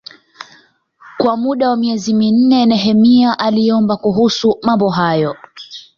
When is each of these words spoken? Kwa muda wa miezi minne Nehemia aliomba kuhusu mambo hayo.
Kwa 1.17 1.37
muda 1.37 1.69
wa 1.69 1.77
miezi 1.77 2.13
minne 2.13 2.65
Nehemia 2.65 3.39
aliomba 3.39 3.97
kuhusu 3.97 4.57
mambo 4.61 4.89
hayo. 4.89 5.35